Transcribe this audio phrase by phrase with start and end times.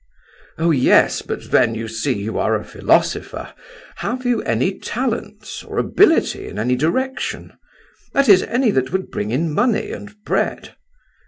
[0.57, 3.53] "Oh yes, but then, you see, you are a philosopher.
[3.97, 9.53] Have you any talents, or ability in any direction—that is, any that would bring in
[9.53, 10.73] money and bread?